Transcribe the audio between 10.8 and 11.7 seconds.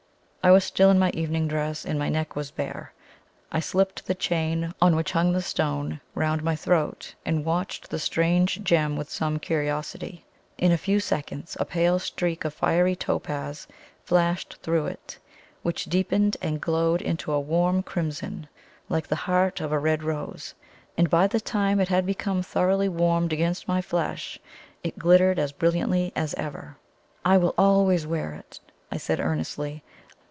seconds a